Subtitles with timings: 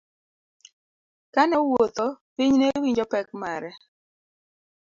[1.33, 3.71] Kane owuotho, piny newinjo pek mare.